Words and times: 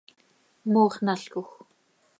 mooxnalcoj. 0.71 1.47